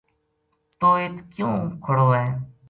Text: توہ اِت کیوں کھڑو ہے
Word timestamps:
توہ 0.79 0.97
اِت 1.03 1.15
کیوں 1.33 1.55
کھڑو 1.83 2.07
ہے 2.17 2.25